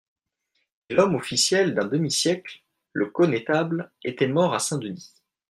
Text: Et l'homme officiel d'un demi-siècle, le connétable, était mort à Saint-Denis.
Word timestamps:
Et 0.89 0.95
l'homme 0.95 1.13
officiel 1.13 1.75
d'un 1.75 1.85
demi-siècle, 1.85 2.63
le 2.91 3.05
connétable, 3.11 3.91
était 4.03 4.27
mort 4.27 4.55
à 4.55 4.57
Saint-Denis. 4.59 5.13